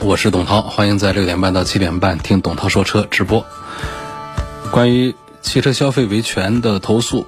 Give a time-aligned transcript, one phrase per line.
[0.00, 3.44] 我是董涛，欢迎在六点半到七点半听董涛说车直播。
[4.70, 7.26] 关于汽车消费维权的投诉，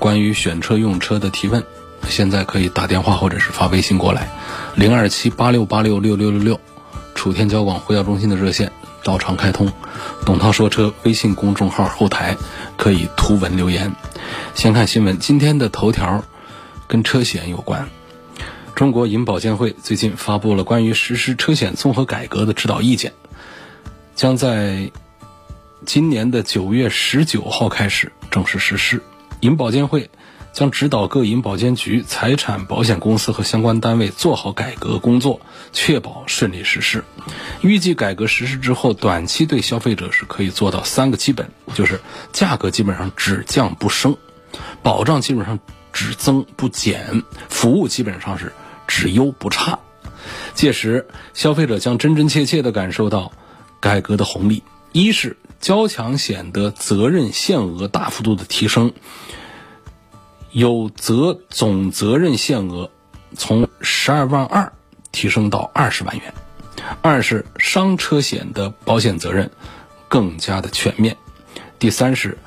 [0.00, 1.62] 关于选车用车的提问，
[2.08, 4.28] 现在可以打电话或者是发微信过来，
[4.74, 6.60] 零二七八六八六六六六六，
[7.14, 8.72] 楚天交广呼叫中心的热线
[9.04, 9.72] 照常开通。
[10.26, 12.36] 董涛说车微信公众号后台
[12.76, 13.94] 可以图文留言。
[14.54, 16.24] 先看新闻，今天的头条
[16.88, 17.88] 跟车险有关。
[18.78, 23.12] 中国银保监会最近发布了关于实施车险综合改革的指导意见，
[24.14, 24.92] 将在
[25.84, 29.02] 今年的九月十九号开始正式实施。
[29.40, 30.08] 银保监会
[30.52, 35.40] 将指导各银保监局、财产保险公司和相关单位做好改革工作，
[35.72, 37.02] 确保顺利实施。
[37.62, 42.00] 预计改革实施之后，短期对消费者是可以做到三个基本，就是
[42.32, 44.16] 价格基本上只降不升，
[44.84, 45.58] 保障基本上
[45.92, 48.52] 只增不减，服务基本上是。
[48.88, 49.78] 只优不差，
[50.54, 53.30] 届时消费者将真真切切地感受到
[53.78, 54.64] 改革的红利。
[54.90, 58.92] 一是交强险的责任限额大幅度的提升，
[60.50, 62.90] 有责总责任限额
[63.36, 64.72] 从十二万二
[65.12, 66.32] 提升到二十万元；
[67.02, 69.50] 二是商车险的保险责任
[70.08, 71.14] 更加的全面；
[71.78, 72.38] 第三是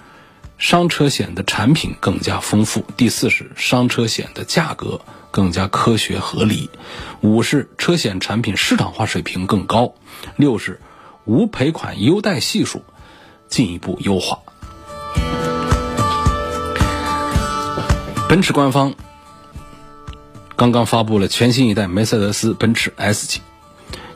[0.61, 5.01] 商车险的产品更加丰富；第四是商车险的价格。
[5.31, 6.69] 更加科学合理，
[7.21, 9.93] 五是车险产品市场化水平更高，
[10.35, 10.81] 六是
[11.23, 12.83] 无赔款优待系数
[13.47, 14.39] 进一步优化。
[18.27, 18.93] 奔驰官方
[20.57, 23.41] 刚刚发布了全新一代梅赛德斯奔驰 S 级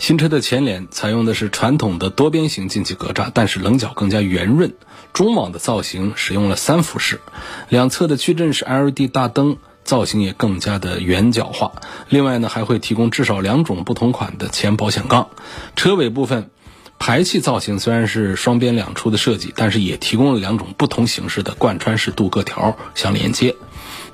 [0.05, 4.75] 新车的前脸采用的是传统的多边形进气格栅，但是棱角更加圆润，
[5.13, 7.21] 中网的造型使用了三辐式，
[7.69, 9.57] 两侧的矩阵式 LED 大灯。
[9.83, 11.71] 造型也更加的圆角化，
[12.09, 15.29] 另外呢还会提供至少两种不同款的前保险杠。
[15.75, 16.51] 车尾部分
[16.99, 23.55] 排气造型虽然是双边两出的设计，但是也提供了两种不同形式的贯穿式镀铬条相连接。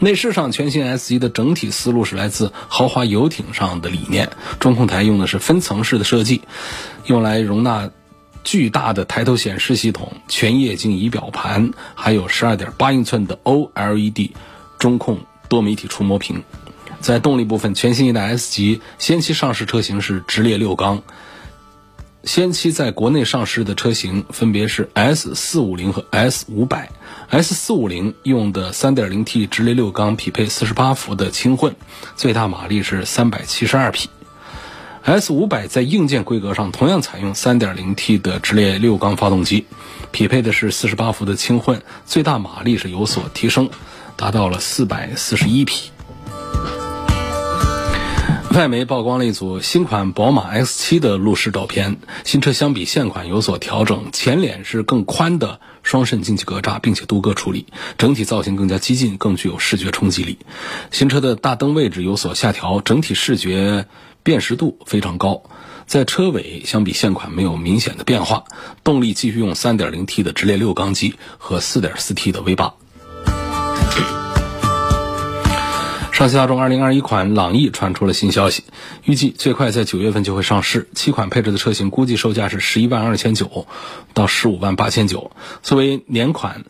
[0.02, 6.42] 内饰上，全新 S 级的整体思路是来自豪华游艇上的理念，中控台用的是分层式的设计，
[7.06, 7.92] 用来容纳
[8.44, 14.32] 巨大的抬头显示系统、全液晶仪表盘，还有十二点八英寸的 OLED
[14.78, 15.20] 中控。
[15.48, 16.46] 多媒体触摸屏，
[17.02, 21.04] 在动力部分，全新一代 S 级先期上市车型是直列六缸。
[22.24, 26.90] 先期在国内上市的车型分别是 S 四五零和 S 五百。
[27.32, 31.78] S 四五零用的 3.0T 直列六缸，匹配48伏的轻混，
[32.18, 34.10] 最大马力是372匹。
[35.04, 39.66] S 五百在硬件规格上同样采用 3.0T 的直列六缸发动机，
[40.12, 43.70] 匹配的是48伏的轻混，最大马力是有所提升。
[44.18, 45.90] 达到了四百四十一匹。
[48.54, 51.98] 外媒曝光了一组新款宝马 X7 的路试照片。
[52.26, 57.66] 新车相比现款有所调整，前脸是更宽的双肾进气格栅，并且镀铬处理，
[57.98, 60.38] 整体造型更加激进，更具有视觉冲击力。
[60.92, 63.88] 新车的大灯位置有所下调，整体视觉
[64.24, 65.44] 辨识度非常高。
[65.88, 68.46] 在车尾相比现款没有明显的变化，
[68.84, 72.74] 动力继续用 3.0T 的直列六缸机和 4.4T 的 V8。
[76.22, 78.64] 上汽大众2021款朗逸传出了新消息，
[79.06, 80.88] 预计最快在九月份就会上市。
[80.94, 83.66] 七款配置的车型估计售价是十一万二千九
[84.14, 85.32] 到十五万八千九。
[85.64, 86.64] 作为年款，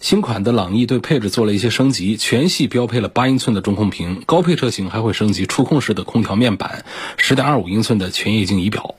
[0.00, 6.84] 新款的朗逸对配置做了一些升级，全系标配了八英寸的中控屏，高配车型还会升级触控式的空调面板，
[7.16, 8.96] 十点二五英寸的全液晶仪表。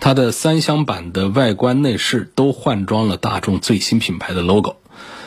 [0.00, 4.76] 它的三厢版的外观内饰都换装了大众最新品牌的 logo。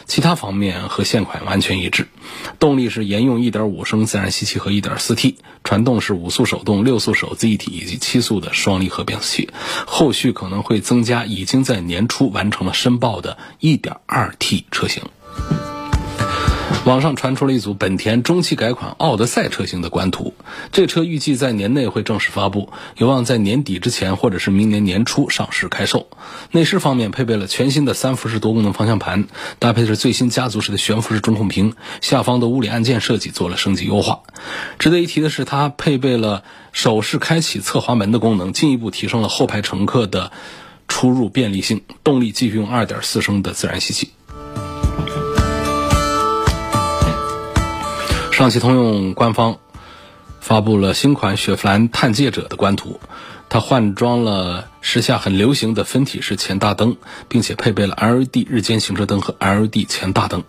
[0.06, 2.08] 其他方面和现款完全一致，
[2.60, 9.50] 动力是沿用1.5升自然吸气和 1.4T，传动是五速手动、六速手自一体以及七速的双离合变速器，
[9.86, 15.04] 后续可能会增加已经在年初完成了申报的 1.2T 车型。
[16.86, 20.34] 网上传出了一组本田中期改款奥德赛车型的官图，
[20.74, 26.10] 这车预计在年内会正式发布，有望在年底之前或者是明年年初上市开售。
[26.52, 29.28] 内饰方面配备了全新的三辐式多功能方向盘，
[29.60, 34.20] 搭配的是最新家族式的悬浮式中控屏，下方的物理按键设计做了升级优化。
[34.78, 36.44] 值得一提的是，它配备了
[36.74, 40.34] 手势开启侧滑门的功能，进一步提升了后排乘客的
[40.90, 41.84] 出入便利性。
[42.04, 44.10] 动力继续用2.4升的自然吸气。
[48.34, 49.60] 上汽通用官方
[50.42, 53.00] 发布了新款雪佛兰探界者的官图，
[53.48, 56.98] 它换装了时下很流行的分体式前大灯，
[57.30, 60.44] 并且配备了 LED 日间行车灯和 LED 前大灯。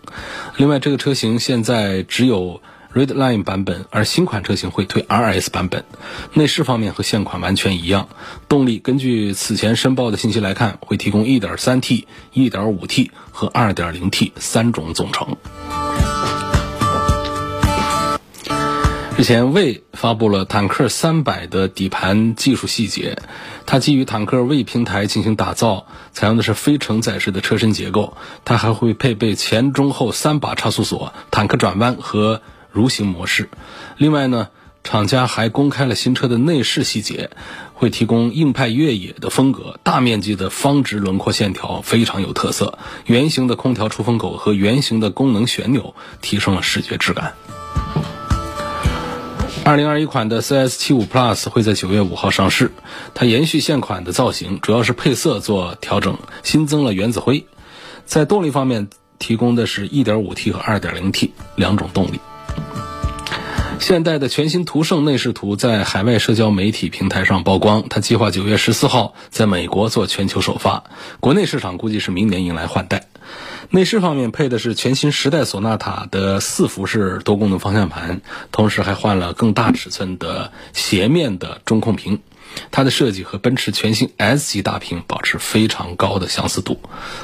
[0.57, 2.59] 另外，这个车型现在只有
[2.91, 5.85] Redline 版本，而新款车型会推 RS 版本。
[6.33, 8.09] 内饰方面和现款完全一样，
[8.49, 15.37] 动力根据此前申报的信息来看，会提供 1.3T、1.5T 和 2.0T 三种总成。
[19.17, 23.17] 日前，魏发布了坦克三百的底盘技术细节。
[23.65, 28.17] 它基于坦克魏平台进行打造，采用的是非承载式的车身结构。
[28.43, 32.41] 它还会配备前中后三把差速锁、坦克转弯和
[32.73, 33.49] 蠕行模式。
[33.95, 34.49] 另外呢，
[34.83, 37.29] 厂家还公开了新车的内饰细节，
[37.73, 42.77] 会提供硬派越野的风格，大面积的方直轮廓线条非常有特色。
[43.05, 47.33] 圆形的空调出风口和圆形的功能旋钮提升了视觉质感。
[49.65, 52.71] 二零二一款的 CS 七五 Plus 会在九月五号上市，
[53.15, 57.47] 它延续现款的造型，主要是配色做调整，新增了原子灰。
[58.05, 62.19] 在动力方面，提供的是一点五 T 和二点零 T 两种动力。
[63.79, 70.83] 现代的全新途胜内饰图在海外社交媒体平台上曝光，它计划九月十四号在美国做全球首发，
[71.19, 73.07] 国内市场估计是明年迎来换代。
[73.69, 78.21] 内饰方面配的是全新时代索纳塔的四辐式多功能方向盘，
[78.51, 82.21] 同时还换了更大尺寸的斜面的中控屏。
[82.71, 86.79] 它的设计和奔驰全新 S 级大屏保持非常高的相似度。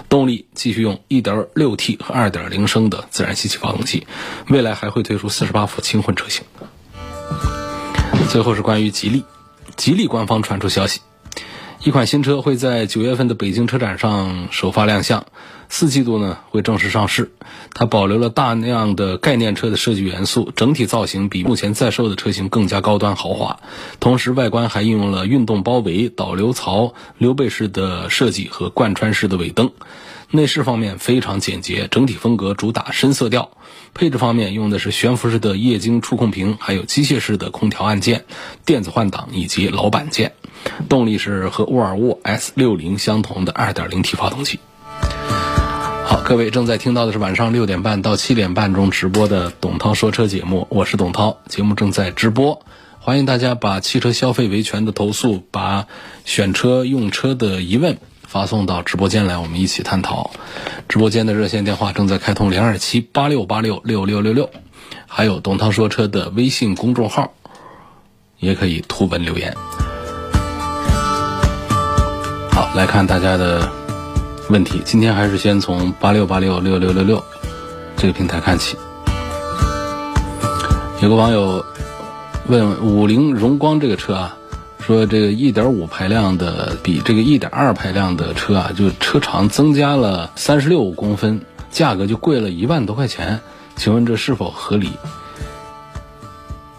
[0.09, 4.05] 动力继续用 1.6T 和2.0升的自然吸气发动机，
[4.49, 6.43] 未来还会推出48伏轻混车型。
[8.29, 9.23] 最后是关于吉利，
[9.77, 10.99] 吉利官方传出消息。
[11.83, 15.25] 一款新车会在九月份的北京车展上首发亮相，
[15.73, 17.31] 四季度呢会正式上市。
[17.73, 23.61] 它保留了大量的概念车的设计元素，整体造型比目前在售的车型更加高端豪华。
[24.01, 29.71] 同时，外观还应用了运动包围、导流槽、溜背式的设计和贯穿式的尾灯。
[30.29, 33.51] 内饰方面非常简洁，整体风格主打深色调。
[33.93, 38.25] 配置方面用的是悬浮式的液晶触控屏，还有机械式的空调按键、
[38.65, 40.33] 电子换挡以及老板键。
[40.89, 44.59] 动力是和沃尔沃 S60 相同的 2.0T 发动机。
[46.11, 52.65] 好，各位正在听到的是晚上六点半到七点半中直播的董涛说车节目，我是董涛，节目正在直播，
[52.99, 55.87] 欢迎大家把汽车消费维权的投诉，把
[56.25, 57.97] 选车用车的疑问。
[58.23, 60.31] 发送到直播间来，我们一起探讨。
[60.89, 64.49] 直播间的热线电话正在开通，零二七八六八六六六六六，
[65.07, 67.31] 还有董涛说车的微信公众号，
[68.37, 69.55] 也可以图文留言。
[72.51, 73.71] 好，来看大家的
[74.51, 74.81] 问题。
[74.85, 77.23] 今天还是先从八六八六六六六六
[77.97, 78.77] 这个平台看起。
[81.01, 81.65] 有个网友
[82.47, 84.37] 问五菱荣光这个车啊。
[84.83, 91.39] 说这个1.5排量的比这个1.2排量的车啊，就车长增加了36公分，
[91.69, 93.41] 价格就贵了一万多块钱，
[93.75, 94.89] 请问这是否合理？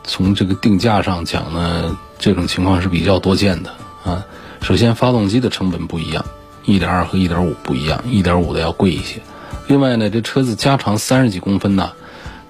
[0.02, 3.70] 从这个定价上讲呢，这种情况是比较多见的
[4.04, 4.26] 啊。
[4.62, 6.24] 首先，发动机的成本不一样
[6.66, 9.20] ，1.2和1.5不一样，1.5的要贵一些。
[9.69, 11.92] 另外呢，这车子加长三十几公分呢，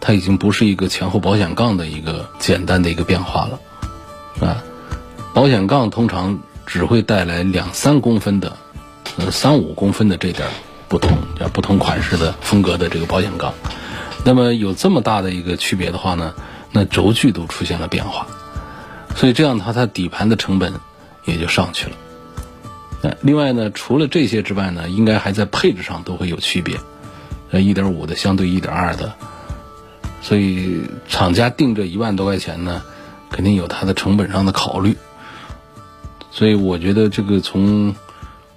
[0.01, 4.63] 它已经不是一个前后保险杠的一个简单的一个变化了，啊。
[5.35, 8.57] 保险杠通常只会带来两三公分的，
[9.17, 10.47] 呃三五公分的这点
[10.89, 11.17] 不同，
[11.55, 13.55] 不同款式的风格的这个保险杠。
[14.25, 16.35] 那么有这么大的一个区别的话呢，
[16.71, 18.27] 那轴距都出现了变化，
[19.17, 20.75] 所以这样的话它底盘的成本
[21.25, 21.97] 也就上去了。
[23.03, 26.79] 呃，另外呢，除了这些之外呢，应该还在配置上都会有区别。
[27.51, 29.13] 呃，一点五的相对一点二的，
[30.23, 32.83] 所以厂家定这一万多块钱呢，
[33.29, 34.97] 肯定有它的成本上的考虑。
[36.31, 37.95] 所以我觉得这个从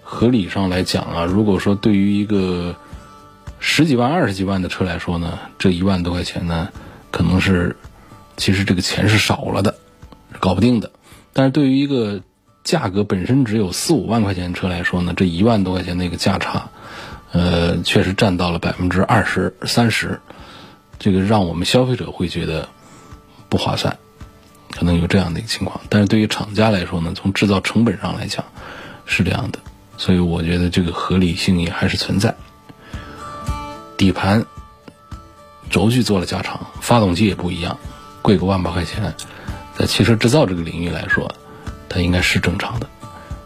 [0.01, 2.75] 合理上来讲啊，如果说对于一个
[3.59, 6.69] 十几万、二十几万的车来说呢，这一万多块钱呢，
[7.11, 7.75] 可能是
[8.37, 9.75] 其实这个钱是少了的，
[10.39, 10.91] 搞不定的。
[11.33, 12.21] 但是对于一个
[12.65, 16.69] 价格本身只有四五万块钱车来说呢，这一万多块钱的一个价差，
[17.31, 20.19] 呃，确实占到了百分之二十三十，
[20.98, 22.67] 这个让我们消费者会觉得
[23.50, 23.98] 不划算，
[24.72, 25.79] 可能有这样的一个情况。
[25.89, 28.43] 但是对于厂家来说呢，从制造成本上来讲
[29.05, 29.60] 是这样的，
[29.98, 32.36] 所以我觉得这个合理性也还是存在。
[33.95, 34.43] 底盘、
[35.69, 37.77] 轴距做了加长，发动机也不一样，
[38.24, 39.13] 贵个万把块钱，
[39.77, 41.31] 在汽车制造这个领域来说，
[41.95, 42.89] 它应该是正常的。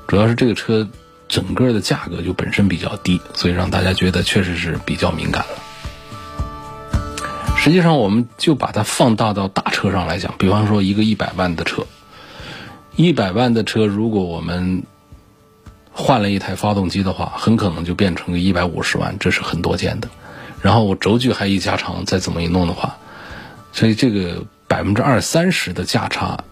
[0.08, 0.88] 主要是这个车
[1.28, 5.54] 整个的价格就本身比较低，所以让大家觉得确实是比较敏感了。
[7.56, 11.86] 实际上，我们就把它放大到大车上来讲，比方说一个一百万的车，
[12.96, 14.82] 一百万的车，如果我们
[15.92, 20.10] 换了一台发动机的话，很可能就变成个一百五十万，这是很多见的。
[20.62, 22.98] 然后我轴距还一加长，再怎么一弄的话，
[23.72, 26.44] 所以这个百分之二三十的价差，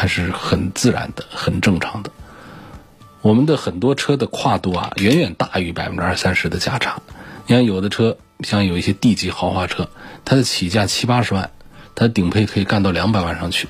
[0.00, 2.12] 它是很自然的、很正常的。
[3.20, 7.02] 我们的很多车的跨度啊，远远大于百分之二三十的价差。
[7.48, 9.90] 你看有的车，像有一些 D 级豪华车，
[10.24, 11.50] 它的起价七八十万，
[11.96, 13.66] 它的顶配可以干到两百万上去，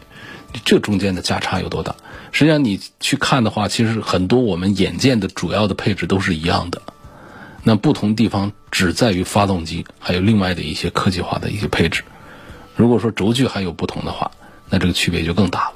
[0.66, 1.96] 这中间的价差有多大？
[2.30, 6.82] 实际上你去看的话，其实很多我们眼见的主要的配置都是一样的。
[7.62, 12.04] 那不同地方只在于发动机，还有另外的一些科技化的一些配置。
[12.76, 14.30] 如果说轴距还有不同的话，
[14.68, 15.72] 那这个区别就更大了。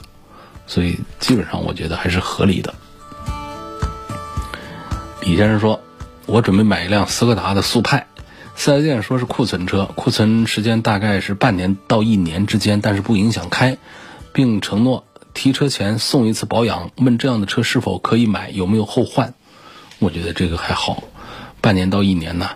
[0.67, 2.75] 所以基本上我觉得还是合理的。
[5.23, 5.81] 李先生说
[6.27, 8.07] ：“我准备买一辆斯柯达的速派，
[8.57, 13.79] 四 S 店说是库存车，库存时间大概是半年到一年之间，但是不影响开，
[14.33, 16.91] 并承诺提车前送一次保养。
[16.97, 19.35] 问这样的车是否可以买，有没有后换？
[20.01, 21.05] 我觉得这个还好。”
[21.61, 22.51] 半年到一年呢，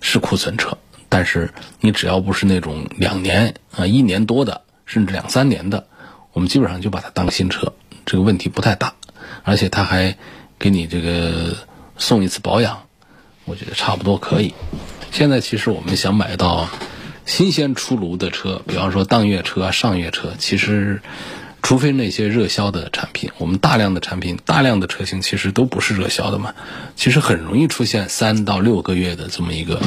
[0.00, 0.78] 是库存车，
[1.08, 5.88] 但是你只要不是那种两年啊、一年多的，甚至两三年的，
[6.32, 7.72] 我们基本上就把它当新车，
[8.04, 8.94] 这个问题不太大，
[9.42, 10.16] 而且他还
[10.58, 11.56] 给你这个
[11.96, 12.82] 送一次保养，
[13.44, 14.54] 我觉得差不多可以。
[15.10, 16.68] 现在其实我们想买到
[17.26, 21.00] 新鲜出炉的车，比方说当月车、上月车，其实。
[21.64, 26.52] 除非那些热销的产品，我们大量的产品、大量的车型其实都不是热销的嘛，
[26.96, 29.80] 其实很容易出现三到六个月的这么一个，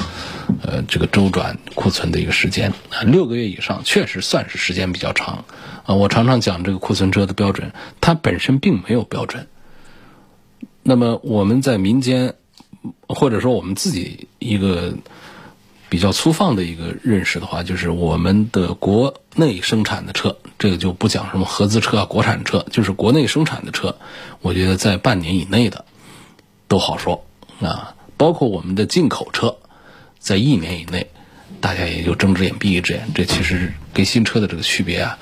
[0.63, 5.43] 呃，这个周转库存的一个时间啊，六个月以上确实算是时间比较长
[5.85, 5.95] 啊。
[5.95, 9.47] 我常常讲这个库存车的标准，它本身并没有标准。
[10.83, 12.35] 那么我们在民间，
[13.07, 14.95] 或者说我们自己一个。
[15.87, 23.95] 比较粗放的一个认识的话，就是我们的国内生产的车，这个就不讲什么合资车啊、国产车，就是国内生产的车，
[24.41, 25.85] 我觉得在半年以内的
[26.67, 27.23] 都好说
[27.61, 27.95] 啊。
[28.17, 29.57] 包括我们的进口车，
[30.17, 31.07] 在一年以内，
[31.61, 35.19] 大家也就睁只眼闭一只眼，这其实跟新车的这个区别啊，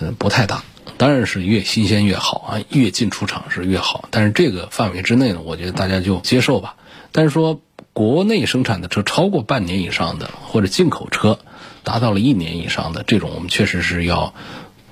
[0.00, 0.62] 嗯，不太大。
[0.96, 4.08] 当然是越新鲜越好啊，越近出厂是越好。
[4.10, 6.76] 但是这个范围之内呢，我觉得大家就接受吧。
[7.12, 7.60] 但是说。
[7.92, 11.38] 国内生产的车超过半年以上的，或者进口车
[11.82, 14.34] 达到了一年以上的这种，我们确实是要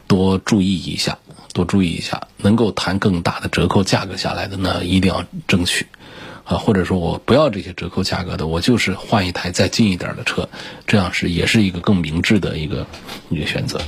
[0.06, 1.18] 多注意一下，
[1.52, 5.86] 多注意一下，能够谈更大的折扣价格下来的呢，一定要争取
[6.44, 10.48] 啊，或者说我不要这些折扣价格的，我就是换一台再近一点的车，
[10.86, 12.86] 这样是也是一个更明智的一个
[13.28, 13.82] 一个选择。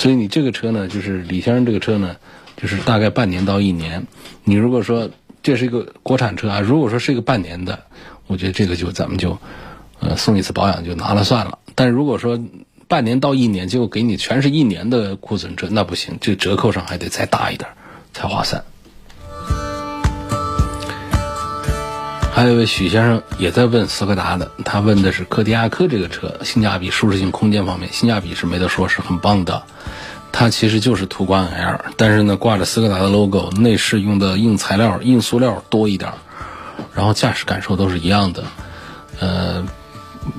[0.00, 2.16] 所以你这个车呢，就是李先生这个车呢，
[2.56, 4.06] 就是大概半年到一年。
[4.44, 5.10] 你如果说
[5.42, 7.84] 这是一个国产车啊，如果说是一个半年的。
[8.26, 9.36] 我觉得这个就咱们就，
[9.98, 11.58] 呃，送一次保养就拿了算了。
[11.74, 12.40] 但如果说
[12.86, 17.68] 半年到一年，结果给你全是一年的库存车，那不行，这折扣上还得再大一点
[18.12, 18.62] 才划算。
[22.40, 29.62] 还有一位许先生也在问斯柯达的，他问的是柯迪亚克这个车性价比、舒适性、空间方面，性价比是没得说，是很棒的。
[30.32, 36.14] 它其实就是途观 L，但是呢，挂着斯柯达的 logo，内饰用的硬材料、硬塑料多一点。
[36.94, 38.44] 然后驾驶感受都是一样的，
[39.18, 39.62] 呃，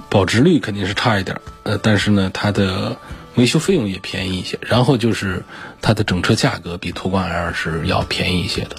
[0.09, 2.97] 保值率肯定是差一点，呃，但是呢，它的
[3.35, 4.57] 维修费用也便宜一些。
[4.61, 5.43] 然后就是
[5.81, 8.75] 它的整车价格比途观 L 是要便宜一些的，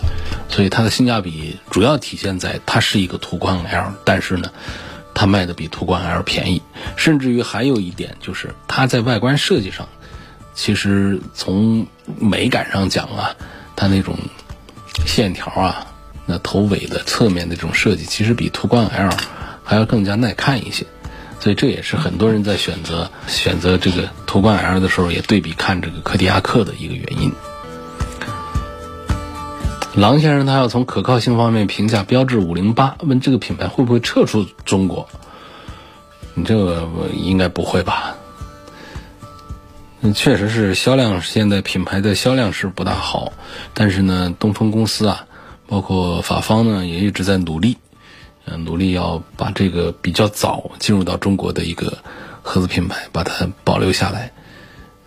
[0.49, 4.50] 所以它的性价比主要体现在它是一个途观 L，但是呢，
[5.14, 6.62] 它卖的比途观 L 便宜。
[6.97, 9.88] 甚至于还有一点就是它在外观设计上，
[10.54, 11.87] 其实从
[12.18, 13.35] 美感上讲啊，
[13.76, 14.16] 它那种
[15.06, 15.87] 线条啊。
[16.25, 19.11] 那头尾的侧面的这种设计，其实比途观 L
[19.64, 20.87] 还要更加耐看一些，
[21.42, 27.32] 所以这也是很多人在选择选择这个途观 L 的时候，也对比看这个柯迪亚克的一个原因。
[29.96, 35.08] 郎先生他要从可靠性方面评价标致五零八，问这个品牌会不会撤出中国？
[36.34, 38.14] 你这个应该不会吧？
[40.02, 43.32] 嗯，确实是销量现在品牌的销量是不大好，
[43.75, 45.26] 但是呢，东风公司啊。
[45.66, 47.78] 包括法方呢，也一直在努力，
[48.44, 51.99] 嗯，努力要把这个比较早进入到中国的一个
[52.42, 54.32] 合资品牌，把它保留下来。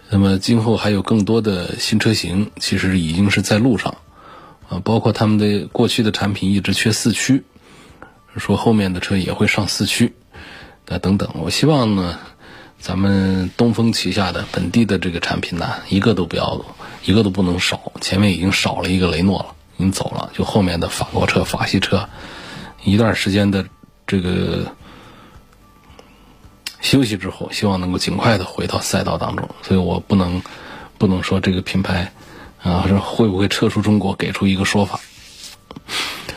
[0.09, 3.97] 那么今后还有更多的新车型，其实已经是在路上，
[4.69, 7.43] 啊，包括他们的过去的产品一直缺四驱，
[8.37, 10.13] 说后面的车也会上四驱，
[10.87, 11.29] 啊等等。
[11.41, 12.19] 我希望呢，
[12.79, 16.63] 咱们东风旗下的本地的这个产品呢，一个都不要，
[17.03, 17.91] 一个都不能少。
[17.99, 22.07] 前面已经少了一个雷诺了，已经走了，就后面的法国车、法系车，
[22.85, 23.65] 一段时间的
[24.07, 24.71] 这个。
[26.81, 30.43] 休息之后，希望能够尽快的回到赛道当中，所以我不能
[30.99, 32.13] 不能说这个品牌
[32.61, 34.99] 啊，说会不会撤出中国，给出一个说法。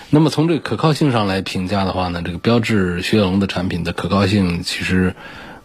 [0.08, 5.14] 那么从这个可靠性上来评价的话呢，这个标致雪铁龙的产品的可靠性其实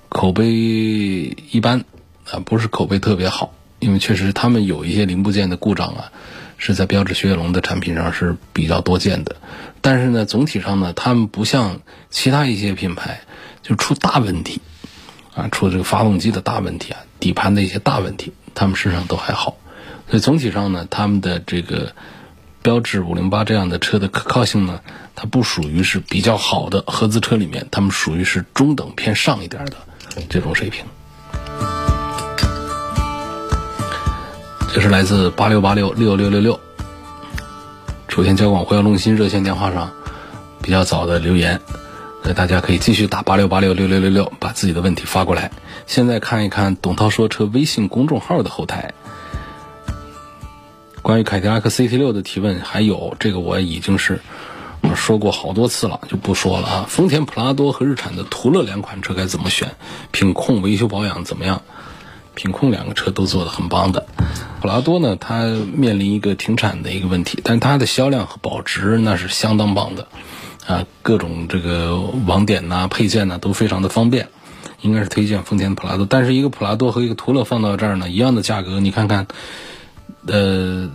[0.10, 1.86] 口碑一般
[2.30, 6.12] 啊，不是口碑特别好，因为确实他们有一些零部件的故障啊，
[6.58, 9.38] 是在标致雪铁龙的产品上是比较多见的。
[9.84, 13.22] 但是呢，总体上呢，他们不像其他一些品牌
[13.62, 14.60] 就出大问题。
[15.36, 19.58] 啊，出这个发动机的大问题啊，底盘的一些大问题，他们身上都还好，
[20.08, 21.96] 所以总体上呢，他们的这个
[22.62, 24.82] 标致五零八这样的车的可靠性呢，
[25.16, 29.74] 它不属于是比较好的合资车里面，他们属于是中等偏上一点的
[30.30, 30.86] 这种水平。
[34.72, 36.60] 这是来自八六八六六六六六，
[38.14, 39.92] 首先交广汇要中心热线电话上
[40.62, 41.60] 比较早的留言。
[42.22, 45.50] 那大家可以继续打八六八六六六六六，把自己的问题发过来。
[45.88, 48.94] 现在看一看董涛说车微信公众号的后台，
[51.02, 54.22] 关于凯迪拉克 CT 六的提问，还有这个我已经是
[54.94, 56.86] 说过好多次了，就不说了啊。
[56.88, 59.72] 丰田普拉多和日产的途乐两款车该怎么选？
[60.12, 61.64] 品控维修保养怎么样？
[62.36, 64.06] 品控两个车都做的很棒的。
[64.62, 70.08] 普拉多呢，它面临一个停产的一个问题，但它的销量和保值那是相当棒的。
[70.66, 74.30] 啊，各种这个网点呐、配件呐都非常的方便，
[74.82, 76.06] 应该是推荐丰田普拉多。
[76.06, 79.28] 但是一个普拉多和一个途乐放到这儿呢，一样的价格，你看看，
[80.26, 80.90] 呃，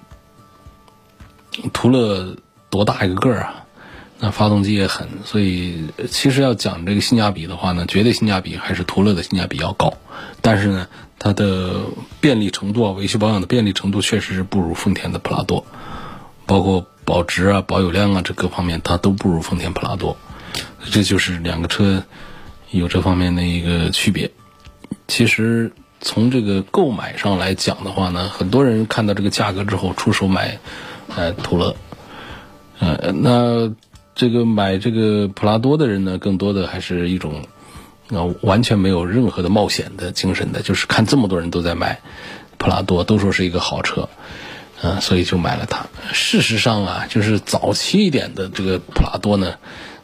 [1.75, 2.37] 途乐
[2.71, 3.65] 多大一个个啊？
[4.21, 9.93] 那发动机也狠，所以其实要讲这个性价比的话呢，绝对性价比还是途乐的性价比要高。
[10.41, 11.81] 但是呢，它的
[12.21, 15.67] 便利程度啊，维修保养的便利程度确实是不如丰田的普拉多，
[16.47, 16.87] 包括。
[17.09, 20.19] 保值啊，保有量啊，这各方面它都不如丰田普拉多，
[20.91, 22.05] 这就是两个车
[22.71, 24.31] 有这方面的一个区别。
[25.07, 30.59] 其实从这个购买上来讲的话呢，很多人看到这个价格之后出手买
[31.17, 31.77] 呃途乐，
[32.79, 33.73] 呃，那
[34.15, 37.47] 这个买这个普拉多的人呢，更多的还是一种
[38.11, 42.01] 啊完全没有任何的冒险的精神的，就是看这么多人都在买
[42.57, 44.09] 普拉多，都说是一个好车。
[44.81, 45.87] 嗯，所以就买了它。
[46.13, 49.57] 事实上啊，就是早期一点的这个普拉多呢，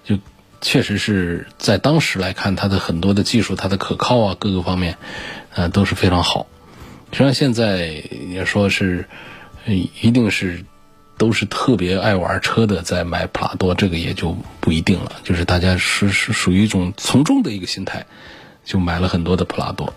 [0.03, 0.19] 就
[0.61, 4.99] 确实是在当时来看，它的很多的技术、它的可靠啊，各个方面，
[5.55, 6.49] 呃，都是非常好。
[7.13, 9.09] 实际上现在也说是，
[9.67, 10.65] 一定是
[11.17, 15.13] 都是特别爱玩车的在买普拉多，这个也就不一定了。
[15.23, 18.07] 就是大家是是属于一种从众的一个心态，
[18.65, 19.95] 就买了很多的普拉多。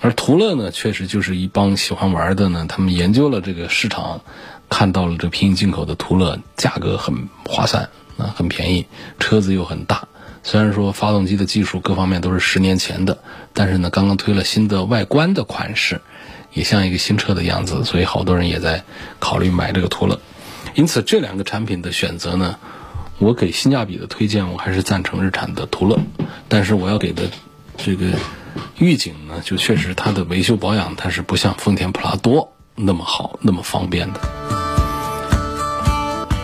[0.00, 2.64] 而途乐呢，确实就是一帮喜欢玩的呢。
[2.68, 4.22] 他们研究了这个市场，
[4.68, 8.86] 看到了这平行进口的途乐价格很划算啊，很便宜，
[9.18, 10.08] 车子又很大。
[10.42, 13.18] 虽然说发动机的技术各方面都是十年前的，
[13.52, 16.00] 但是呢，刚刚推了新的外观的款式，
[16.54, 18.82] 也像一个新车的样子，所以好多人也在
[19.18, 20.18] 考虑买这个途乐。
[20.74, 22.56] 因此，这两个产品的选择呢，
[23.18, 25.98] 我给性价比的推荐，我还是赞成日产的途乐。
[26.48, 27.24] 但是我要给的
[27.76, 28.06] 这个。
[28.78, 34.20] 预警呢，就确实它的维修保养，它是不像丰田普拉多那么好，那么方便的。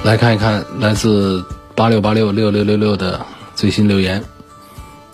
[0.04, 3.26] 来看一看来自八六八六六六六六的
[3.56, 4.22] 最新留言。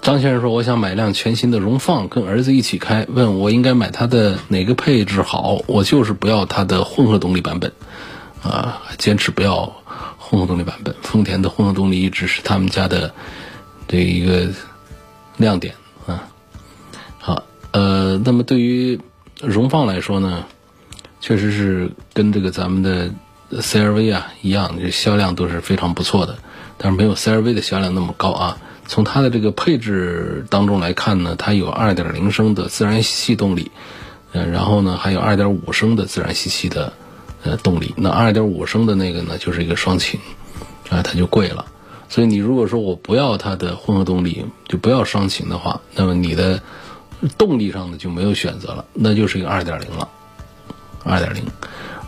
[0.02, 5.62] 张先生说：“我想买辆全新的荣放，跟儿子一起开，问我应该买它的哪个配置好？
[5.66, 7.72] 我就是不要它的混合动力版本，
[8.42, 9.72] 啊，坚持不要
[10.18, 10.94] 混合动力版本。
[11.02, 13.12] 丰田的混合动力一直是他们家的
[13.88, 14.48] 这一个
[15.36, 15.74] 亮点
[16.06, 16.28] 啊。
[17.18, 19.00] 好。”呃，那么对于
[19.40, 20.44] 荣放来说呢，
[21.22, 23.10] 确实是跟这个咱们的
[23.62, 26.36] CRV 啊一样，这销量都是非常不错的，
[26.76, 28.58] 但是没有 CRV 的销量那么高啊。
[28.86, 33.70] 从它的这个配置当中来看呢，它有2.0升的自然吸气动力，
[34.32, 36.92] 呃，然后呢还有2.5升的自然吸气的
[37.44, 37.94] 呃动力。
[37.96, 40.20] 那2.5升的那个呢就是一个双擎，
[40.90, 41.66] 啊，它就贵了。
[42.08, 46.60] 所以你如果说我不要它的混合动力，就不要双擎的话，那么你的。
[47.38, 50.08] 动力上呢就没有选择了，那就是一个二点零了。
[51.04, 51.44] 二点零，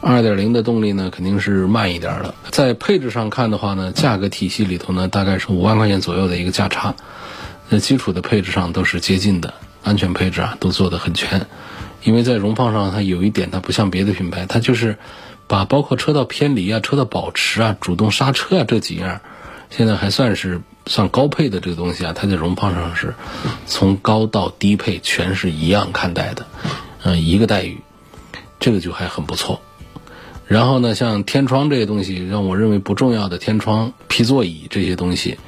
[0.01, 2.35] 二点零的动力呢肯定是慢一点的。
[2.51, 6.97] 在配置上看的话呢，价格体系里头呢大概是五万块钱左右的一个价差。
[7.69, 11.47] 那基础的配置上都是接近的，安全配置啊都做得很全。
[12.03, 14.99] 因为在荣放上，它有一点它不像别的品牌，它就是
[15.47, 19.21] 把包括车道偏离啊、车道保持啊、主动刹车啊这几样，
[19.71, 23.15] 现在还算是算高配的这个东西啊，它在荣放上是
[23.67, 26.47] 从高到低配全是一样看待的，
[27.03, 27.79] 嗯，一个待遇，
[28.59, 29.61] 这个就还很不错。
[30.47, 35.39] 然后呢，像天窗这些东西，让我认为不重要的天窗、皮座椅这些东西，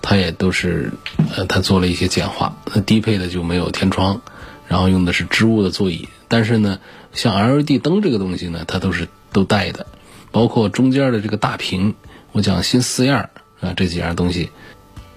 [0.00, 0.92] 它也都是
[1.36, 2.56] 呃，它做了一些简化。
[2.74, 4.20] 那低配的就没有天窗。
[4.68, 6.80] 然后用的是织物的座椅，但是呢，
[7.12, 9.84] 像 LED 灯这个东西呢，它都是都带的，
[10.32, 11.94] 包括中间的这个大屏，
[12.32, 13.28] 我讲新四样
[13.60, 14.48] 啊，这几样东西，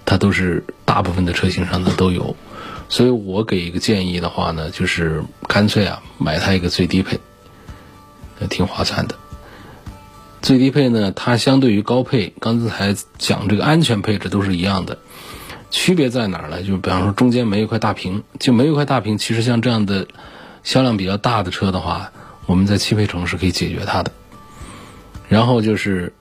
[0.04, 2.36] 它都是大部分的车型上的都有，
[2.90, 7.18] 所以我给一个建议的话呢，就是干脆啊，买它一个最低配，
[8.50, 9.14] 挺划算的。
[10.42, 14.98] 最低配呢，它相对于高配，刚才讲这个安全配置都是一样的。
[15.70, 16.62] 区别在哪儿呢？
[16.62, 19.16] 就比方说中间没有一块大屏，就没有一块大屏。
[19.16, 20.06] 其实像这样的
[20.62, 22.12] 销量比较大的车的话，
[22.50, 24.10] 我们在汽配城是可以解决它的。
[25.28, 26.12] 然后就是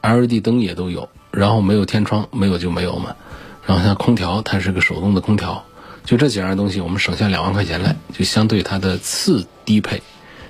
[0.00, 3.14] LED 灯也都有，然后没有天窗，没有就没有嘛。
[3.66, 5.62] 然后像空调，它是个手动的空调，
[6.02, 10.02] 就这几样东西，我们省下两万块钱来，就相对它的次低配、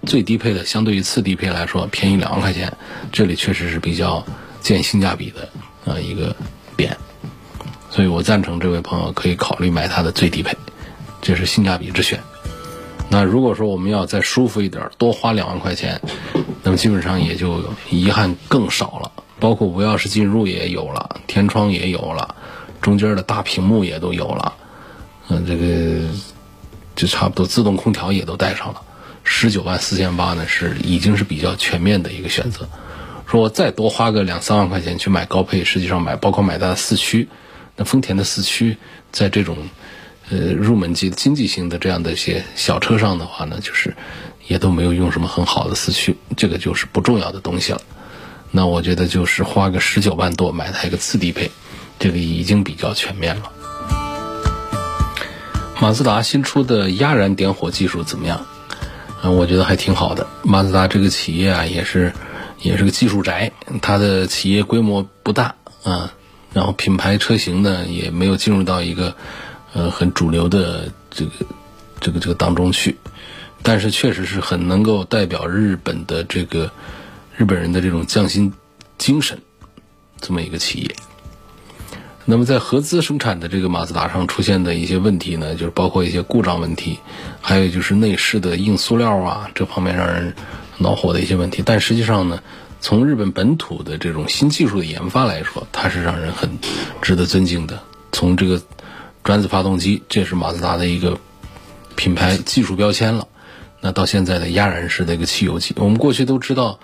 [0.06, 2.72] 最低配的，相对于次低配来说便宜两万块钱。
[3.10, 4.24] 这里确实是比较
[4.60, 5.48] 见性价比的
[5.92, 6.36] 啊一个
[6.76, 6.96] 点。
[7.90, 10.56] 所以我赞成这位朋友可以考虑买它的最低配，
[11.20, 12.20] 这是性价比之选。
[13.08, 16.00] 那如果说我们要再舒服一点，多花两万块钱，
[16.62, 19.12] 那么基本上也就遗憾更少了。
[19.38, 22.34] 包括无钥匙进入也有了，天窗也有了，
[22.80, 24.54] 中间的大屏幕也都有了，
[25.28, 26.08] 嗯，这个
[26.96, 28.82] 就差不多自动空调也都带上了。
[29.24, 32.68] 十九万四千八呢，是已经是比较全面的一个选择。
[33.26, 37.28] 说我再多花个两三万块钱去买高配，实际上买包括买它的四驱。
[37.76, 38.78] 那丰田的四驱，
[39.12, 39.58] 在这种
[40.30, 43.96] 呃入门级经济型的这样的一些小车上的话呢，就是
[44.46, 47.80] 也都没有用什么很好的四驱，这个就是不重要的东西了。
[48.50, 51.50] 那我觉得就是花个十九万多买它一个次低配，
[51.98, 53.52] 这个已经比较全面了。
[55.78, 58.46] 马自达新出的压燃点火技术怎么样？
[59.22, 60.26] 嗯，我觉得还挺好的。
[60.42, 62.12] 马自达这个企业啊，也是
[62.62, 66.12] 也是个技术宅，它的企业规模不大啊。
[66.54, 69.16] 然后品牌车型呢也没有进入到一个，
[69.76, 71.30] 呃很主流的这个
[72.00, 72.96] 这个这个当中去，
[73.62, 76.70] 但是确实是很能够代表日本的这个
[77.36, 78.50] 日本人的这种匠心
[78.96, 79.38] 精神，
[80.18, 80.96] 这么一个企业。
[82.24, 86.98] 那么在合资生产的这个马自达上出现的一些问题呢，就是包括一些故障问题，
[87.42, 90.34] 还有就是内饰的硬塑料啊这方面让人
[90.78, 92.40] 恼火的一些问题，但实际上呢。
[92.78, 96.48] 从日本本土的这种新技术的研发来说，它是让人很
[97.00, 97.80] 值得尊敬的。
[98.12, 98.60] 从这个
[99.26, 101.18] 转子发动机，这是马自达的一个
[101.96, 103.26] 品牌技术标签了。
[103.80, 106.78] 那到现在的压燃式的一个汽油机，我们过去都知道，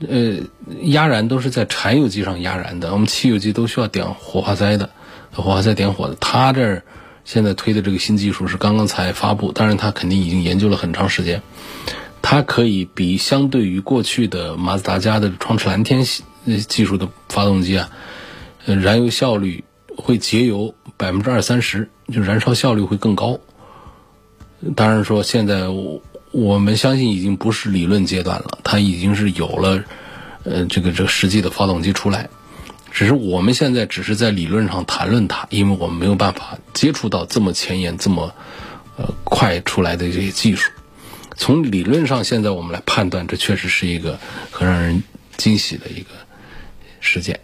[0.00, 0.38] 呃，
[0.80, 4.88] 压燃都是在柴油机上压燃的，我们汽油机都需要点火花塞的，
[5.30, 6.16] 火花塞点火的。
[6.18, 6.84] 它这儿
[7.26, 11.42] 现在推的这个新技术是刚刚才发布，当然它肯定已经研究了很长时间。
[12.22, 16.24] 它可以比相对于过去的马自达家的创驰蓝天系
[16.66, 17.90] 技术的发动机啊，
[18.64, 19.64] 燃油效率
[19.98, 23.38] 会节油百分之二三十，就燃烧效率会更高。
[24.74, 25.68] 当然说现在
[26.30, 29.84] 我们相信已经不是理论阶段了，它已经是有了
[30.44, 32.28] 呃这个这个实际的发动机出来，
[32.92, 38.32] 只是我们现在只是在理论上谈论它，因为我们没有办法接触到这么前沿、这么
[38.96, 40.70] 呃快出来的这些技术。
[41.36, 44.18] 从理论上，现在我们来判断，这确实是一个
[44.50, 45.02] 很让人
[45.36, 46.10] 惊喜的一个
[47.00, 47.38] 事件。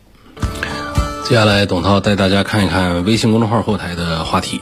[1.25, 4.61] 接下来，董涛带大家看一看微信公众号后台的话题。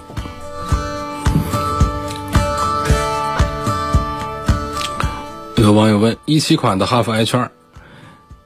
[5.56, 7.50] 有网友问：一七款的哈弗 H 二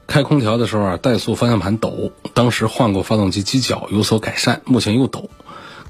[0.07, 5.29] 开空调的时候啊，怠速方向盘抖，当时换过发动机机脚有所改善，目前又抖。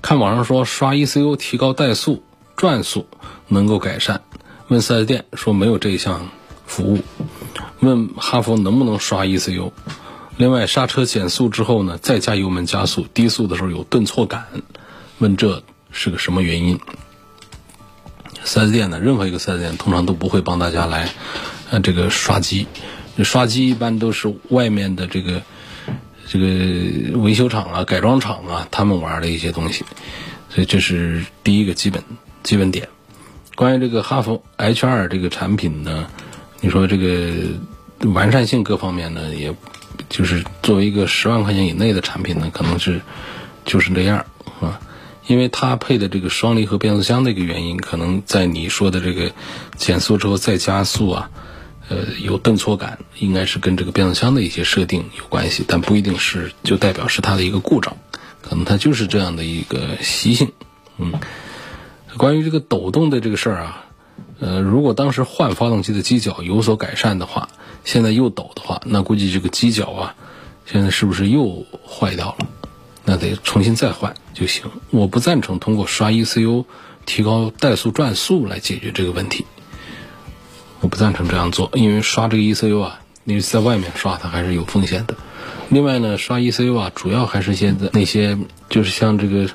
[0.02, 2.24] 看网上说刷 ECU 提高怠速
[2.58, 3.08] 转速
[3.48, 4.22] 能够改善。
[4.68, 6.30] 问四 S 店说没有这一项
[6.66, 7.00] 服务，
[7.80, 9.72] 问哈弗能不能刷 ECU，
[10.38, 14.46] 另外刹车减速之后呢，再加油门加速，低速的时候有顿挫感，
[15.18, 16.80] 问这是个什么原因？
[18.44, 21.10] 四 S 店呢，任何一个四 S 店通常都不会帮大家来，
[21.72, 22.68] 呃，这个刷机，
[23.24, 25.42] 刷机一般都是外面的这个
[26.28, 29.86] 这个维修厂啊、改装厂啊他们玩的一些东西，
[30.50, 32.04] 所以这是第一个基本
[32.44, 32.90] 基本点。
[33.56, 36.08] 关于这个哈弗 H 二这个产品呢，
[36.62, 37.34] 你说这个
[38.14, 39.56] 完善性各方面呢，也
[40.10, 43.02] 就是作为一个十万块钱以内的产品呢，可能是
[43.66, 44.26] 就是这样
[44.60, 44.80] 啊。
[45.28, 49.34] 因为它配的这个双离合变速箱的一个原因，可能在你说的这个
[49.76, 51.30] 减速之后再加速啊，
[51.90, 57.98] 呃，有顿挫感，应该是跟这个变速箱的一些设定有关系，但不一定是就代表是它的一个故障，
[58.42, 60.54] 可能它就是这样的一个习性。
[60.98, 61.12] 嗯，
[62.16, 63.87] 关于这个抖动的这个事儿啊，
[64.40, 67.50] 呃，如果当时换发动机的机脚有所改善的话，
[67.84, 70.16] 现在又抖的话，那估计这个机脚啊，
[70.66, 72.48] 现在是不是又坏掉了？
[73.04, 74.66] 那得重新再换就行。
[74.90, 76.66] 我不赞成通过刷 ECU
[77.06, 79.46] 提高怠速转速来解决这个问题。
[80.82, 85.16] 我不赞成这样做，因为刷这个 ECU 啊，你在外面刷它还是有风险的。
[85.70, 88.38] 另外呢，刷 ECU 啊，主要还是现在那些
[88.70, 89.50] 就是像这个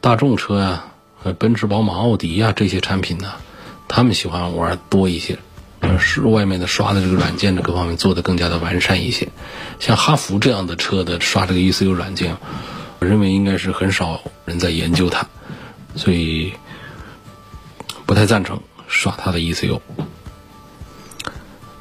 [0.00, 0.84] 大众车呀、
[1.38, 3.32] 奔驰、宝马、奥迪呀这些产品呢，
[3.94, 5.38] 他们喜欢玩多一些。
[5.98, 9.28] 是外面的刷的这个软件的各方面做的更加的完善一些，
[9.80, 12.36] 像哈弗这样的车的刷这个 ECU 软件，
[13.00, 15.26] 我认为应该是很少人在研究它，
[15.96, 16.54] 所以
[18.06, 19.80] 不太赞成刷它的 ECU。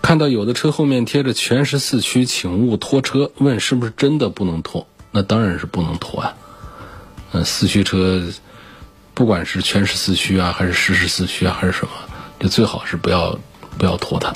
[0.01, 4.87] 看到有的车后面贴着全时四驱，请勿拖车，问是不是真的不能拖？
[5.11, 6.33] 那当然是不能拖啊。
[7.31, 8.21] 嗯，四驱车
[9.13, 11.91] 不管是全时四驱啊，还是实时四驱啊，还是什么，
[12.39, 13.37] 就最好是不要。
[13.77, 14.35] 不要拖它，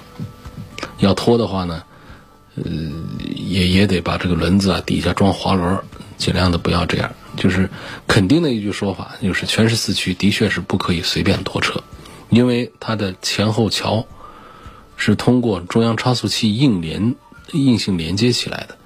[0.99, 1.83] 要拖的话呢，
[2.55, 2.63] 呃，
[3.35, 5.77] 也也得把这个轮子啊底下装滑轮，
[6.17, 7.11] 尽量的不要这样。
[7.35, 7.69] 就是
[8.07, 11.83] 肯定的一句说法，就是全时四驱的确是不可以随便拖车，
[12.29, 14.07] 因为它的前后桥
[14.95, 17.13] 是通过中央差速器硬连
[17.51, 18.77] 硬性连接起来的。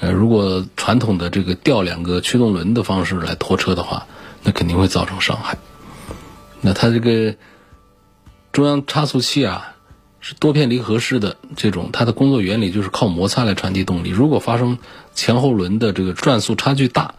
[0.00, 4.04] 呃，如果传统的这个吊两个驱动轮的方式来拖车的话，
[4.46, 5.58] 那肯定会造成伤害。
[6.62, 7.36] 那它这个
[8.52, 9.74] 中央差速器啊。
[10.18, 14.10] 是多片离合式的这种，它的工作原理就是靠摩擦来传递动力。
[14.10, 14.78] 如果发生
[15.14, 17.14] 前后轮的这个转速差距大，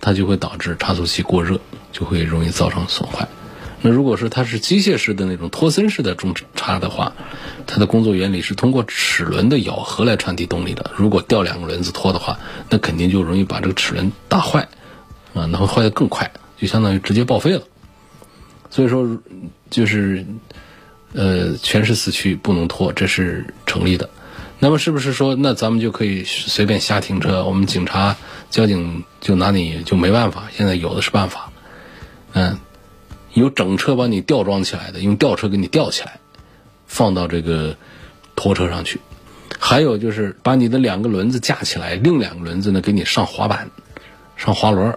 [0.00, 1.58] 它就会导致差速器过热，
[1.90, 3.26] 就会容易造成损坏。
[3.80, 7.14] 那如果说它是机械式的那种托森式的中差的话，
[7.66, 10.92] 它的工作原理是通过齿轮的咬合来传递动力的。
[10.96, 14.68] 如果掉两个轮子拖的话，那肯定就容易把这个齿轮打坏，
[15.34, 17.62] 啊，那会坏得更快，就相当于直接报废了。
[18.70, 19.18] 所以说，
[19.70, 20.26] 就是。
[21.12, 24.08] 呃，全是四驱不能拖，这是成立的。
[24.60, 27.44] 那么是不是说，那咱们就可以随便瞎停车？
[27.44, 28.16] 我们警察、
[28.48, 30.44] 交警就拿你就没办法？
[30.56, 31.50] 现在有的是办法，
[32.32, 32.60] 嗯，
[33.34, 36.20] 有整车把你吊装起来的，用吊车给你吊起来，
[36.86, 37.76] 放到这个
[38.36, 39.00] 拖车上去。
[39.58, 43.68] 还有就是把你的两个轮子架起来，另两个轮子呢给你上滑板、
[44.36, 44.96] 上滑轮，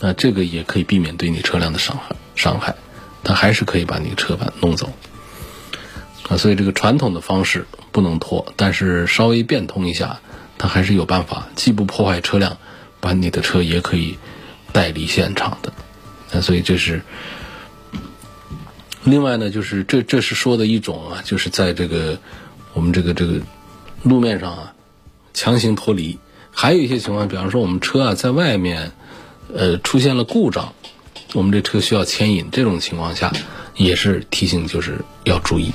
[0.00, 2.74] 那这个也可以避免对你车辆的伤害伤害。
[3.24, 4.90] 它还是可以把你车板弄走
[6.28, 10.20] 啊，所以这个传统的方式不能拖，但是稍微变通一下，
[10.56, 12.56] 它还是有办法，既不破坏车辆，
[13.00, 14.16] 把你的车也可以
[14.72, 15.72] 带离现场的。
[16.30, 17.02] 那所以这是
[19.04, 22.18] 另外呢，就是这这是说的一种啊，就是在这个
[22.72, 23.40] 我们这个这个
[24.04, 24.72] 路面上啊
[25.34, 26.18] 强行脱离，
[26.50, 28.92] 还有一些情况，比方说我们车啊在外面
[29.54, 30.72] 呃出现了故障。
[31.34, 33.30] 我们这车需要牵引，这种情况下
[33.76, 35.72] 也是提醒，就是要注意。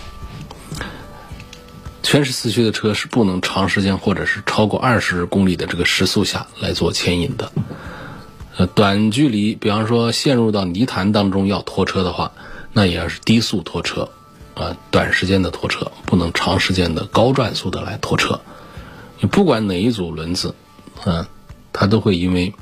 [2.02, 7.52] 全时四驱的车是不能长时间或者是超过二十公里的这个时速下来做牵引的。
[8.58, 12.32] 呃，短距离，比方说陷入到泥潭当中要拖车的话，
[12.72, 14.10] 那也要是低速拖车，
[14.56, 18.42] 啊，短时间的拖车不能长时间的高转速的来拖车。
[19.20, 20.56] 你不管哪一组轮子，
[21.06, 21.26] 嗯，
[21.72, 22.54] 它都会因为。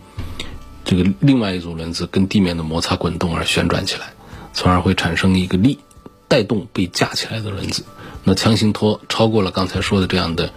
[0.84, 4.14] 这个另外一组轮子跟地面的摩擦滚动而旋转起来，
[4.54, 5.80] 从而会产生一个力，
[6.28, 7.84] 带动被架起来的轮子。
[8.24, 10.52] 那强行拖超过了刚才说的这样的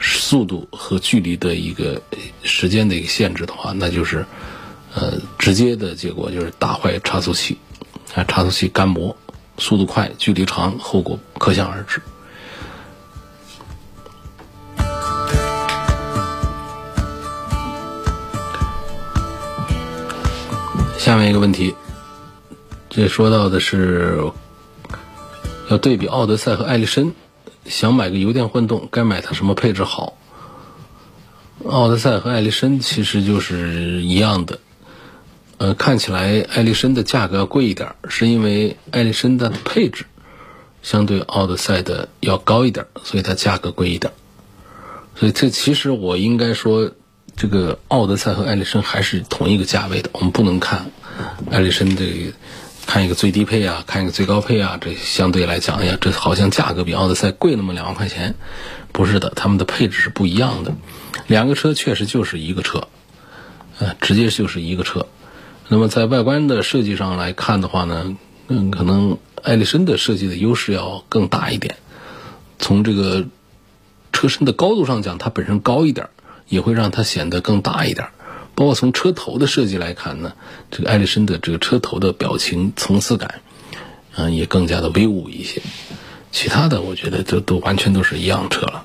[0.00, 2.00] 速度和距离的一个
[2.42, 4.24] 时间的一个限制的话，那就是
[4.94, 7.58] 呃直接的结果就是打坏差速器，
[8.14, 9.16] 啊差速器干磨，
[9.58, 12.00] 速度快，距离长，后果可想而知。
[21.06, 21.76] 下面一个问题，
[22.90, 24.32] 这说到的是
[25.70, 27.12] 要对比奥德赛和艾力绅，
[27.64, 30.18] 想买个油电混动，该买它什么配置好？
[31.64, 34.58] 奥德赛和艾力绅其实就是一样的，
[35.58, 40.06] 呃，看起来艾力绅的价格要贵一点，是因为艾力绅的配置
[40.82, 44.12] 相对奥德赛的要高一点，所以它价格贵一点。
[45.14, 46.90] 所以这其实我应该说。
[47.36, 50.90] 这个奥德赛和艾力绅还是同一个价位的，我们不能看
[51.50, 52.32] 艾力绅这个
[52.86, 58.36] 看一个最低配啊，看一个最高配啊，这相对来讲，哎呀，这好像价格比奥德赛贵那么两万块钱，
[58.90, 60.74] 不是的，他们的配置是不一样的。
[61.26, 62.88] 两个车确实就是一个车，
[63.78, 65.06] 呃，直接就是一个车，
[65.68, 68.16] 那么在外观的设计上来看的话呢，
[68.48, 71.76] 嗯，可能艾力绅的设计的优势要更大一点。
[72.58, 73.26] 从这个
[74.12, 76.08] 车身的高度上讲，它本身高一点，
[76.48, 78.08] 也会让它显得更大一点。
[78.54, 80.32] 包括从车头的设计来看呢，
[80.70, 83.42] 这个艾力绅的这个车头的表情层次感，
[84.14, 85.60] 嗯，也更加的威武一些。
[86.32, 88.84] 其他的，我觉得这都完全都是一样车了。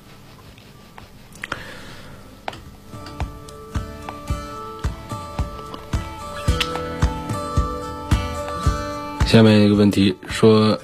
[9.25, 10.77] 下面一个问题说，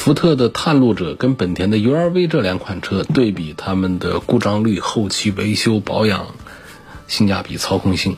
[0.00, 6.28] 福特的探路者跟本田的 URV 这两款车对比，他们的故障率、后期维修保养、
[7.06, 8.16] 性价比、操控性，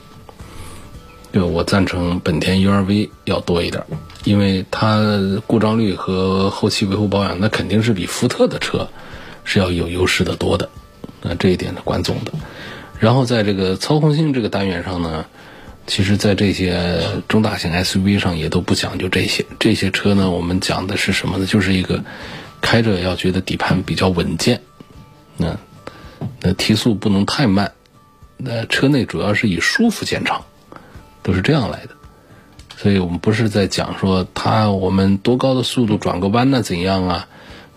[1.33, 3.85] 对我赞成本田 URV 要多一点，
[4.23, 8.88] 因为它故障率和后期维护保养，那肯定是比福特的车
[9.42, 10.71] 是要有优势的多的，
[11.21, 12.31] 那这一点是关总的。
[13.01, 15.25] 然后在这个操控性这个单元上呢。
[15.85, 19.45] 其实，在这些中大型 SUV 上也都不讲究这些。
[19.59, 21.45] 这些车呢，我们讲的是什么呢？
[21.45, 22.03] 就是一个
[22.61, 24.62] 开着要觉得底盘比较稳健，
[25.37, 25.59] 那
[26.40, 27.73] 那提速不能太慢，
[28.37, 30.45] 那车内主要是以舒服见长，
[31.23, 31.90] 都是这样来的。
[32.77, 37.29] 所以我们不是在讲说它我们多高的速度转个弯呢怎样啊？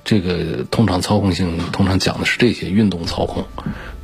[0.04, 3.46] 这个通常操控性通常讲的是这些运动操控，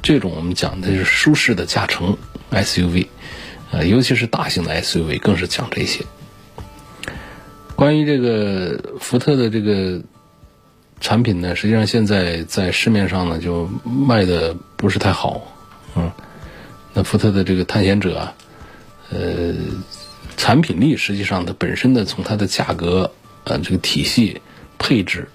[0.02, 2.18] 这种我们讲的是舒适的驾乘
[2.52, 3.08] SUV。
[3.72, 6.04] 啊，尤其是大型的 SUV 更是讲这些。
[7.76, 10.02] 关于这个福特的这个
[11.00, 15.42] 产品呢，实际上现在在市面上呢就卖的不是太好，
[15.96, 16.12] 嗯，
[16.94, 18.34] 那福特的这个探险者啊，
[19.10, 19.56] 呃，
[20.38, 23.12] 产品力实际上它本身的从它的价格、
[23.46, 24.42] 呃这个体系、
[24.78, 25.30] 配置，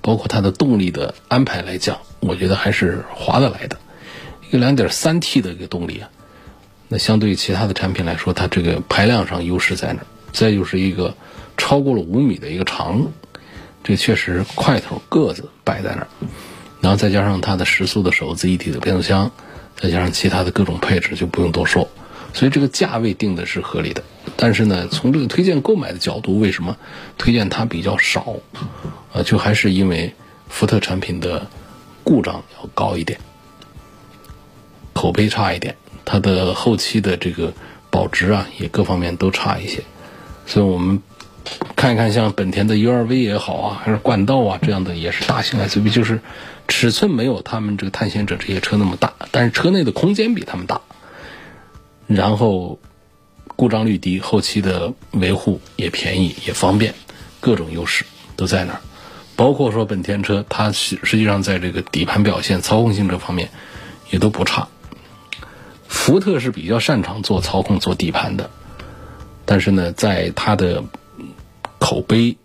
[0.00, 3.76] 包括它的动力的安排来讲，我觉得还是划得来的。
[4.48, 6.10] 一个两点三 T 的一个动力啊。
[6.92, 10.02] 那相对于其他的产品来说，它这个排量上优势在哪？
[10.30, 11.16] 再就是一个
[11.56, 13.06] 超过了五米的一个长，
[13.82, 16.06] 这确实块头个子摆在那儿，
[16.82, 19.30] 然后再加上它的时速的手自一体的变速箱，
[19.74, 21.88] 再加上其他的各种配置就不用多说，
[22.34, 24.04] 所以这个价位定的是合理的。
[24.36, 26.76] 但是呢，从这个推荐购买的角度，为什么
[27.16, 28.36] 推荐它比较少？
[29.14, 30.14] 呃，就还是因为
[30.46, 31.46] 福特产品的
[32.04, 33.18] 故障要高一点，
[34.92, 35.74] 口碑差一点。
[36.04, 37.52] 它的后期的这个
[37.90, 39.82] 保值啊，也各方面都差一些，
[40.46, 41.02] 所以我们
[41.76, 46.20] 看一看，像本田的 URV 也好啊，还是冠道啊这样的，也是大型 SUV，就是
[46.68, 50.80] 尺寸没有他们这个探险者这些车那么大，但是车内的空间比他们大，
[52.06, 52.78] 然后
[53.56, 56.94] 故障率低，后期的维护也便宜也方便，
[57.40, 58.04] 各种优势
[58.36, 58.80] 都在那儿。
[59.34, 63.50] 包括说本田车，它实实际上在这个底盘表现、操控性这方面
[64.10, 64.68] 也都不差。
[65.92, 68.50] 福特是比较擅长做操控、做底盘的，
[69.44, 70.82] 但是呢，在它的
[71.78, 72.36] 口碑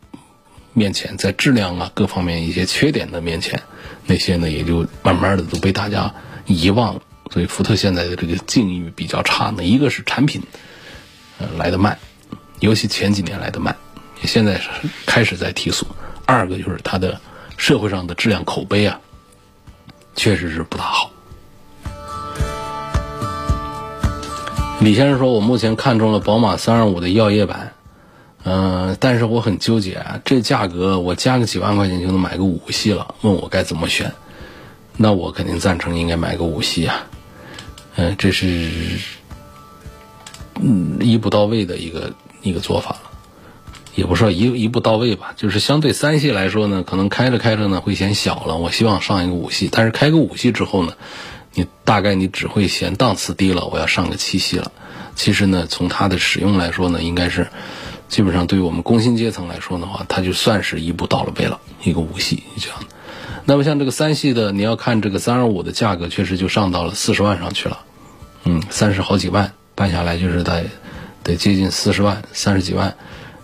[0.74, 3.64] 面前，在质量啊各方面一些缺点的面前，
[4.06, 6.14] 那些呢也就慢慢的都被大家
[6.46, 7.02] 遗忘。
[7.32, 10.44] 所以福特现在的这个境遇比较差呢，一个是产品
[11.40, 11.98] 呃来的慢，
[12.60, 13.76] 尤其前几年来的慢，
[14.24, 14.70] 现在是
[15.06, 15.86] 开始在提速；
[16.26, 17.20] 二个就是它的
[17.56, 19.00] 社会上的质量口碑啊，
[20.16, 21.12] 确实是不大好。
[24.80, 27.74] 李先生说：“我目前看中了宝马三二五的耀夜版，
[28.44, 34.14] 嗯，但是我很纠结啊，这价格我加个几万块钱就能买个五系了，问我该怎么选？
[34.96, 37.08] 那我肯定赞成应该买个五系啊，
[37.96, 38.70] 嗯，这是
[40.62, 42.14] 嗯一步到位的一个
[42.44, 43.02] 一个做法了，
[43.96, 50.94] 也不说一一步到位吧，就是相对三系来说呢，可能开着开着呢会显小了，我希望上一个五系，但是开个五系之后呢。”
[51.58, 54.72] 你大概你只会嫌档次低了，我要上个七系了。
[55.16, 57.48] 其实呢，从它的使用来说呢，应该是
[58.10, 62.86] 基本上对于我们工薪阶层来说的话，它就算是一步到了位了，一个五系这样的。
[63.46, 67.80] 那么像这个三系的，你要看这个三二五的价格，确实就上到了四十万上去了。
[68.44, 70.66] 嗯，三十好几万，办下来就是得
[71.24, 72.96] 得接近四十万，三十几万。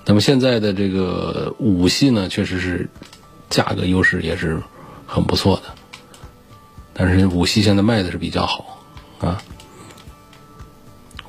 [0.06, 2.88] 那么现在的这个五系呢，确实是
[3.50, 4.62] 价格优势也是
[5.08, 5.74] 很不错的。
[6.94, 8.86] 但是五系现在卖的是比较好，
[9.20, 9.42] 啊，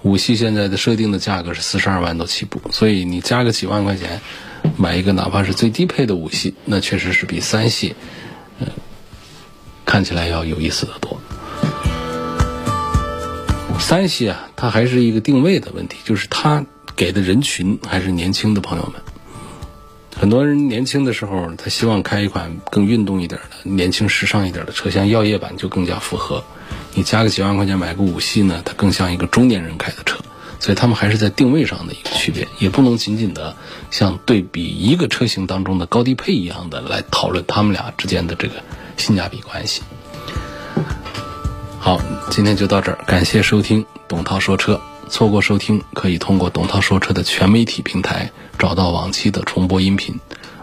[0.02, 4.20] 五系现在的设定的价格是四十二万都起步，所以你加个几万块钱
[4.76, 7.96] 买一个哪怕是最低配的五系，那确实是比三系，
[8.58, 8.66] 嗯，
[9.86, 11.18] 看起来要有意思的多。
[13.78, 19.00] 三系啊，它还是一个定位的问题，就是它给的人群还是年轻的朋友们。
[20.16, 26.44] 很多人年轻的时候，他希望开一款更运动一点的、年轻时尚一点的车，像耀夜版就更加符合
[26.94, 30.18] 你加个几万块钱买个五系呢，它更像一个中年人开的车。
[30.60, 33.54] 所以他们还是在定位上的一个区别，也不能仅仅的
[33.90, 38.54] 像对比一个车型当中的高低配一样的来讨论他们俩之间的这个
[38.96, 39.82] 性价比关系。
[41.80, 42.00] 好，
[42.30, 44.80] 今天就到这儿，感谢收听董涛说车。
[45.08, 50.18] 错过收听，可以通过董涛说车的全媒体平台找到往期的重播音频，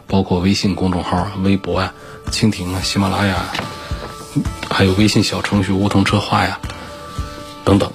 [0.08, 1.94] 包括微信公众号、微博啊、
[2.30, 3.46] 蜻蜓啊、喜马拉雅，
[4.70, 6.60] 还有微信小程序梧桐车话呀
[7.64, 7.92] 等等。